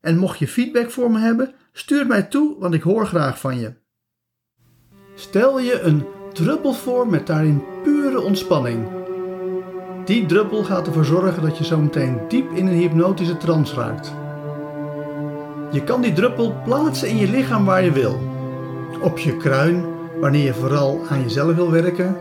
En 0.00 0.18
mocht 0.18 0.38
je 0.38 0.48
feedback 0.48 0.90
voor 0.90 1.10
me 1.10 1.18
hebben, 1.18 1.54
stuur 1.72 2.06
mij 2.06 2.22
toe, 2.22 2.56
want 2.58 2.74
ik 2.74 2.82
hoor 2.82 3.06
graag 3.06 3.40
van 3.40 3.58
je. 3.58 3.72
Stel 5.14 5.60
je 5.60 5.80
een 5.80 6.04
druppel 6.32 6.72
voor 6.72 7.08
met 7.08 7.26
daarin 7.26 7.62
pure 7.82 8.20
ontspanning. 8.20 8.86
Die 10.04 10.26
druppel 10.26 10.64
gaat 10.64 10.86
ervoor 10.86 11.04
zorgen 11.04 11.42
dat 11.42 11.58
je 11.58 11.64
zo 11.64 11.78
meteen 11.78 12.20
diep 12.28 12.50
in 12.50 12.66
een 12.66 12.78
hypnotische 12.78 13.36
trance 13.36 13.74
raakt. 13.74 14.12
Je 15.72 15.84
kan 15.84 16.00
die 16.00 16.12
druppel 16.12 16.54
plaatsen 16.64 17.08
in 17.08 17.16
je 17.16 17.28
lichaam 17.30 17.64
waar 17.64 17.84
je 17.84 17.92
wil. 17.92 18.20
Op 19.02 19.18
je 19.18 19.36
kruin, 19.36 19.84
wanneer 20.20 20.44
je 20.44 20.54
vooral 20.54 21.00
aan 21.08 21.22
jezelf 21.22 21.54
wil 21.54 21.70
werken. 21.70 22.16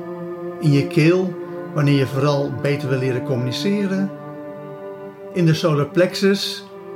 In 0.59 0.71
je 0.71 0.87
keel, 0.87 1.33
wanneer 1.73 1.97
je 1.97 2.07
vooral 2.07 2.51
beter 2.61 2.89
wil 2.89 2.99
leren 2.99 3.23
communiceren. 3.23 4.11
In 5.33 5.45
de 5.45 5.53
solar 5.53 5.87
plexus, 5.87 6.68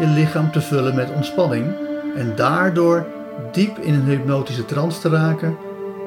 je 0.00 0.06
lichaam 0.06 0.52
te 0.52 0.60
vullen 0.60 0.94
met 0.94 1.12
ontspanning. 1.14 1.66
En 2.16 2.32
daardoor 2.36 3.06
diep 3.52 3.78
in 3.78 3.94
een 3.94 4.04
hypnotische 4.04 4.64
trance 4.64 5.00
te 5.00 5.08
raken. 5.08 5.56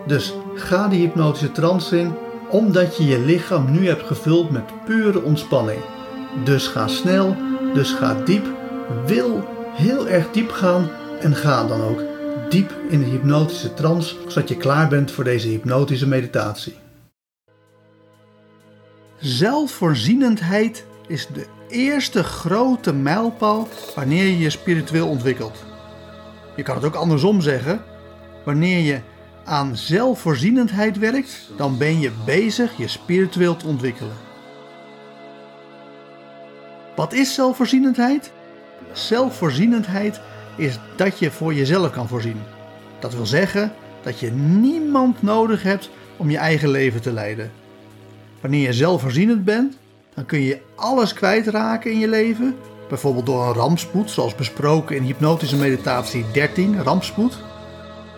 Dus 0.08 0.34
ga 0.56 0.88
die 0.88 1.00
hypnotische 1.00 1.52
trance 1.52 2.00
in, 2.00 2.14
omdat 2.50 2.98
je 2.98 3.06
je 3.06 3.20
lichaam 3.20 3.72
nu 3.72 3.88
hebt 3.88 4.08
gevuld 4.08 4.52
met 4.52 4.86
pure 4.86 5.22
ontspanning. 5.22 5.80
Dus 6.44 6.68
ga 6.68 6.88
snel, 6.88 7.36
dus 7.74 7.92
ga 7.92 8.16
diep. 8.26 8.46
Wil 9.06 9.48
heel 9.74 10.08
erg 10.08 10.32
diep 10.32 10.52
gaan 10.52 10.90
en 11.20 11.36
ga 11.36 11.68
dan 11.68 11.82
ook 11.82 12.02
diep 12.50 12.74
in 12.90 13.00
de 13.00 13.06
hypnotische 13.06 13.74
trance, 13.74 14.16
zodat 14.28 14.50
je 14.50 14.58
klaar 14.58 14.88
bent 14.88 15.12
voor 15.12 15.24
deze 15.24 15.48
hypnotische 15.48 16.08
meditatie. 16.08 16.76
Zelfvoorzienendheid 19.20 20.86
is 21.08 21.28
de 21.28 21.46
eerste 21.68 22.24
grote 22.24 22.94
mijlpaal 22.94 23.68
wanneer 23.96 24.24
je 24.24 24.38
je 24.38 24.50
spiritueel 24.50 25.08
ontwikkelt. 25.08 25.64
Je 26.56 26.64
kan 26.64 26.76
het 26.76 26.86
ook 26.86 26.96
andersom 26.96 27.42
zeggen. 27.42 27.82
Wanneer 28.46 28.80
je 28.80 29.00
aan 29.44 29.78
zelfvoorzienendheid 29.78 30.98
werkt, 30.98 31.50
dan 31.58 31.78
ben 31.78 32.00
je 32.00 32.12
bezig 32.26 32.78
je 32.78 32.88
spiritueel 32.88 33.56
te 33.56 33.68
ontwikkelen. 33.68 34.16
Wat 36.96 37.14
is 37.14 37.34
zelfvoorzienendheid? 37.34 38.32
Zelfvoorzienendheid 38.92 40.22
is 40.56 40.80
dat 40.96 41.20
je 41.20 41.32
voor 41.32 41.54
jezelf 41.54 41.92
kan 41.92 42.08
voorzien. 42.08 42.42
Dat 43.00 43.14
wil 43.14 43.26
zeggen 43.26 43.74
dat 44.04 44.20
je 44.20 44.32
niemand 44.32 45.22
nodig 45.22 45.64
hebt 45.64 45.90
om 46.18 46.30
je 46.30 46.38
eigen 46.38 46.70
leven 46.70 47.02
te 47.02 47.12
leiden. 47.12 47.52
Wanneer 48.42 48.62
je 48.62 48.74
zelfvoorzienend 48.74 49.44
bent, 49.44 49.78
dan 50.16 50.26
kun 50.26 50.42
je 50.42 50.62
alles 50.76 51.14
kwijtraken 51.14 51.92
in 51.92 52.00
je 52.00 52.08
leven. 52.08 52.56
Bijvoorbeeld 52.90 53.26
door 53.26 53.48
een 53.48 53.54
rampspoed, 53.54 54.12
zoals 54.12 54.36
besproken 54.36 54.96
in 54.96 55.04
hypnotische 55.04 55.58
meditatie 55.58 56.26
13, 56.34 56.82
rampspoed. 56.84 57.38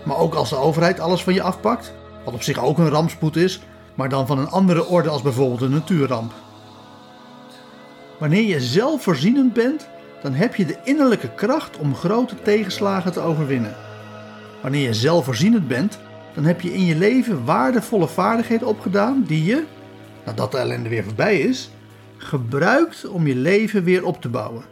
Maar 0.03 0.17
ook 0.17 0.33
als 0.33 0.49
de 0.49 0.55
overheid 0.55 0.99
alles 0.99 1.23
van 1.23 1.33
je 1.33 1.41
afpakt, 1.41 1.93
wat 2.25 2.33
op 2.33 2.43
zich 2.43 2.63
ook 2.63 2.77
een 2.77 2.89
rampspoed 2.89 3.35
is, 3.35 3.61
maar 3.95 4.09
dan 4.09 4.27
van 4.27 4.39
een 4.39 4.49
andere 4.49 4.85
orde 4.85 5.09
als 5.09 5.21
bijvoorbeeld 5.21 5.61
een 5.61 5.71
natuurramp. 5.71 6.33
Wanneer 8.19 8.43
je 8.43 8.61
zelfvoorzienend 8.61 9.53
bent, 9.53 9.87
dan 10.21 10.33
heb 10.33 10.55
je 10.55 10.65
de 10.65 10.77
innerlijke 10.83 11.29
kracht 11.29 11.77
om 11.77 11.95
grote 11.95 12.35
tegenslagen 12.41 13.11
te 13.11 13.19
overwinnen. 13.19 13.75
Wanneer 14.61 14.81
je 14.81 14.93
zelfvoorzienend 14.93 15.67
bent, 15.67 15.99
dan 16.33 16.43
heb 16.43 16.61
je 16.61 16.73
in 16.73 16.85
je 16.85 16.95
leven 16.95 17.45
waardevolle 17.45 18.07
vaardigheden 18.07 18.67
opgedaan 18.67 19.23
die 19.27 19.43
je, 19.45 19.63
nadat 20.25 20.51
de 20.51 20.57
ellende 20.57 20.89
weer 20.89 21.03
voorbij 21.03 21.39
is, 21.39 21.69
gebruikt 22.17 23.07
om 23.07 23.27
je 23.27 23.35
leven 23.35 23.83
weer 23.83 24.05
op 24.05 24.21
te 24.21 24.29
bouwen. 24.29 24.63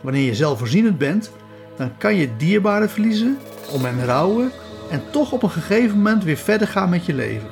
Wanneer 0.00 0.24
je 0.24 0.34
zelfvoorzienend 0.34 0.98
bent, 0.98 1.30
dan 1.76 1.96
kan 1.98 2.16
je 2.16 2.36
dierbaren 2.36 2.90
verliezen, 2.90 3.38
om 3.70 3.84
hen 3.84 4.04
rouwen 4.04 4.50
en 4.90 5.02
toch 5.10 5.32
op 5.32 5.42
een 5.42 5.50
gegeven 5.50 5.96
moment 5.96 6.24
weer 6.24 6.36
verder 6.36 6.68
gaan 6.68 6.88
met 6.88 7.06
je 7.06 7.14
leven. 7.14 7.48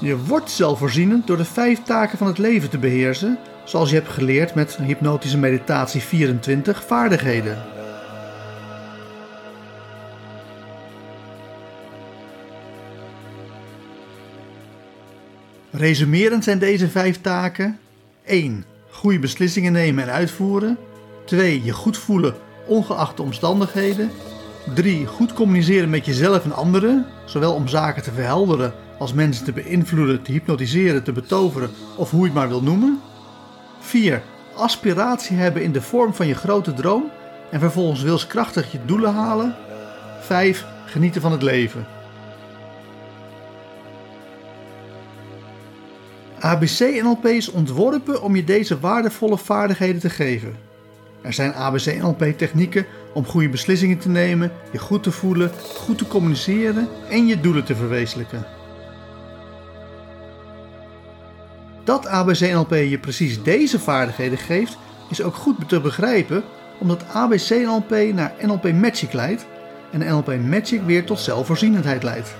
Je 0.00 0.16
wordt 0.16 0.50
zelfvoorzienend 0.50 1.26
door 1.26 1.36
de 1.36 1.44
vijf 1.44 1.82
taken 1.82 2.18
van 2.18 2.26
het 2.26 2.38
leven 2.38 2.70
te 2.70 2.78
beheersen, 2.78 3.38
zoals 3.64 3.90
je 3.90 3.96
hebt 3.96 4.08
geleerd 4.08 4.54
met 4.54 4.76
hypnotische 4.76 5.38
meditatie 5.38 6.00
24 6.00 6.84
vaardigheden. 6.84 7.79
Resumerend 15.70 16.44
zijn 16.44 16.58
deze 16.58 16.88
vijf 16.88 17.20
taken: 17.20 17.78
1. 18.24 18.64
Goede 18.90 19.18
beslissingen 19.18 19.72
nemen 19.72 20.04
en 20.04 20.12
uitvoeren. 20.12 20.78
2. 21.24 21.64
Je 21.64 21.72
goed 21.72 21.98
voelen 21.98 22.34
ongeacht 22.66 23.16
de 23.16 23.22
omstandigheden. 23.22 24.10
3. 24.74 25.06
Goed 25.06 25.32
communiceren 25.32 25.90
met 25.90 26.06
jezelf 26.06 26.44
en 26.44 26.52
anderen, 26.52 27.06
zowel 27.24 27.54
om 27.54 27.68
zaken 27.68 28.02
te 28.02 28.12
verhelderen 28.12 28.74
als 28.98 29.12
mensen 29.12 29.44
te 29.44 29.52
beïnvloeden, 29.52 30.22
te 30.22 30.32
hypnotiseren, 30.32 31.02
te 31.02 31.12
betoveren 31.12 31.70
of 31.96 32.10
hoe 32.10 32.20
je 32.20 32.26
het 32.26 32.34
maar 32.34 32.48
wil 32.48 32.62
noemen. 32.62 33.00
4. 33.80 34.22
Aspiratie 34.56 35.36
hebben 35.36 35.62
in 35.62 35.72
de 35.72 35.82
vorm 35.82 36.14
van 36.14 36.26
je 36.26 36.34
grote 36.34 36.72
droom 36.72 37.10
en 37.50 37.60
vervolgens 37.60 38.02
wilskrachtig 38.02 38.72
je 38.72 38.78
doelen 38.84 39.14
halen. 39.14 39.56
5. 40.20 40.64
Genieten 40.86 41.20
van 41.20 41.32
het 41.32 41.42
leven. 41.42 41.86
ABC 46.40 47.02
NLP 47.02 47.26
is 47.26 47.50
ontworpen 47.50 48.22
om 48.22 48.36
je 48.36 48.44
deze 48.44 48.80
waardevolle 48.80 49.38
vaardigheden 49.38 50.00
te 50.00 50.10
geven. 50.10 50.56
Er 51.22 51.32
zijn 51.32 51.54
ABC-NLP 51.54 52.24
technieken 52.36 52.86
om 53.14 53.24
goede 53.24 53.48
beslissingen 53.48 53.98
te 53.98 54.08
nemen, 54.08 54.52
je 54.72 54.78
goed 54.78 55.02
te 55.02 55.10
voelen, 55.10 55.50
goed 55.76 55.98
te 55.98 56.06
communiceren 56.06 56.88
en 57.08 57.26
je 57.26 57.40
doelen 57.40 57.64
te 57.64 57.74
verwezenlijken. 57.74 58.46
Dat 61.84 62.06
ABC-NLP 62.06 62.70
je 62.70 62.98
precies 62.98 63.42
deze 63.42 63.78
vaardigheden 63.78 64.38
geeft, 64.38 64.78
is 65.10 65.22
ook 65.22 65.34
goed 65.34 65.68
te 65.68 65.80
begrijpen 65.80 66.44
omdat 66.78 67.04
ABC-NLP 67.12 67.90
naar 67.90 68.34
NLP 68.42 68.72
Magic 68.72 69.12
leidt 69.12 69.46
en 69.92 70.06
NLP 70.06 70.36
Magic 70.36 70.82
weer 70.82 71.04
tot 71.04 71.20
zelfvoorzienendheid 71.20 72.02
leidt. 72.02 72.34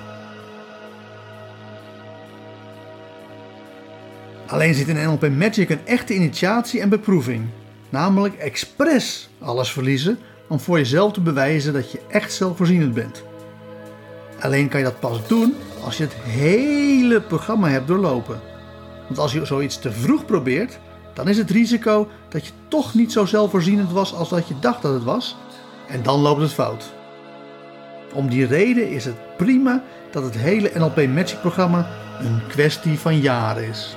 Alleen 4.50 4.74
zit 4.74 4.88
in 4.88 4.96
NLP 4.96 5.28
Magic 5.28 5.70
een 5.70 5.86
echte 5.86 6.14
initiatie 6.14 6.80
en 6.80 6.88
beproeving, 6.88 7.46
namelijk 7.88 8.34
expres 8.34 9.28
alles 9.38 9.72
verliezen 9.72 10.18
om 10.48 10.60
voor 10.60 10.78
jezelf 10.78 11.12
te 11.12 11.20
bewijzen 11.20 11.72
dat 11.72 11.92
je 11.92 12.00
echt 12.08 12.32
zelfvoorzienend 12.32 12.94
bent. 12.94 13.22
Alleen 14.40 14.68
kan 14.68 14.78
je 14.78 14.86
dat 14.86 15.00
pas 15.00 15.28
doen 15.28 15.54
als 15.84 15.96
je 15.96 16.02
het 16.02 16.14
hele 16.14 17.20
programma 17.20 17.68
hebt 17.68 17.86
doorlopen. 17.86 18.40
Want 19.06 19.18
als 19.18 19.32
je 19.32 19.44
zoiets 19.44 19.78
te 19.78 19.92
vroeg 19.92 20.24
probeert, 20.24 20.78
dan 21.14 21.28
is 21.28 21.36
het 21.36 21.50
risico 21.50 22.08
dat 22.28 22.46
je 22.46 22.52
toch 22.68 22.94
niet 22.94 23.12
zo 23.12 23.24
zelfvoorzienend 23.24 23.92
was 23.92 24.14
als 24.14 24.28
dat 24.28 24.48
je 24.48 24.58
dacht 24.60 24.82
dat 24.82 24.92
het 24.92 25.04
was. 25.04 25.36
En 25.88 26.02
dan 26.02 26.20
loopt 26.20 26.40
het 26.40 26.52
fout. 26.52 26.92
Om 28.12 28.28
die 28.28 28.46
reden 28.46 28.90
is 28.90 29.04
het 29.04 29.36
prima 29.36 29.82
dat 30.10 30.22
het 30.24 30.36
hele 30.36 30.70
NLP 30.74 30.96
Magic 31.06 31.40
programma 31.40 31.90
een 32.20 32.40
kwestie 32.48 32.98
van 32.98 33.20
jaren 33.20 33.68
is. 33.68 33.96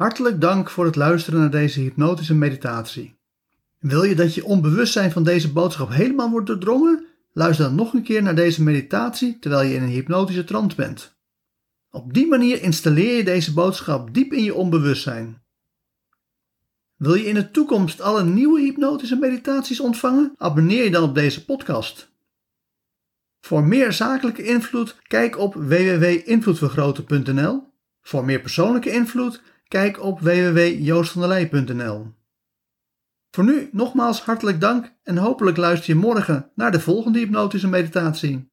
Hartelijk 0.00 0.40
dank 0.40 0.70
voor 0.70 0.84
het 0.84 0.96
luisteren 0.96 1.40
naar 1.40 1.50
deze 1.50 1.80
hypnotische 1.80 2.34
meditatie. 2.34 3.18
Wil 3.78 4.02
je 4.02 4.14
dat 4.14 4.34
je 4.34 4.44
onbewustzijn 4.44 5.10
van 5.10 5.24
deze 5.24 5.52
boodschap 5.52 5.90
helemaal 5.90 6.30
wordt 6.30 6.46
doordrongen? 6.46 7.06
Luister 7.32 7.64
dan 7.64 7.74
nog 7.74 7.92
een 7.92 8.02
keer 8.02 8.22
naar 8.22 8.34
deze 8.34 8.62
meditatie 8.62 9.38
terwijl 9.38 9.68
je 9.68 9.74
in 9.74 9.82
een 9.82 9.88
hypnotische 9.88 10.44
trance 10.44 10.76
bent. 10.76 11.16
Op 11.90 12.14
die 12.14 12.26
manier 12.26 12.62
installeer 12.62 13.16
je 13.16 13.24
deze 13.24 13.52
boodschap 13.52 14.14
diep 14.14 14.32
in 14.32 14.44
je 14.44 14.54
onbewustzijn. 14.54 15.42
Wil 16.96 17.14
je 17.14 17.26
in 17.26 17.34
de 17.34 17.50
toekomst 17.50 18.00
alle 18.00 18.24
nieuwe 18.24 18.60
hypnotische 18.60 19.16
meditaties 19.16 19.80
ontvangen? 19.80 20.32
Abonneer 20.36 20.84
je 20.84 20.90
dan 20.90 21.02
op 21.02 21.14
deze 21.14 21.44
podcast. 21.44 22.10
Voor 23.40 23.64
meer 23.64 23.92
zakelijke 23.92 24.42
invloed, 24.42 24.96
kijk 25.02 25.38
op 25.38 25.54
www.invloedvergroten.nl. 25.54 27.68
Voor 28.02 28.24
meer 28.24 28.40
persoonlijke 28.40 28.90
invloed, 28.90 29.42
kijk 29.70 30.02
op 30.02 30.20
www.joostvandelij.nl. 30.20 32.06
Voor 33.30 33.44
nu 33.44 33.68
nogmaals 33.72 34.20
hartelijk 34.20 34.60
dank 34.60 34.92
en 35.02 35.16
hopelijk 35.16 35.56
luister 35.56 35.94
je 35.94 36.00
morgen 36.00 36.50
naar 36.54 36.72
de 36.72 36.80
volgende 36.80 37.18
hypnotische 37.18 37.68
meditatie. 37.68 38.48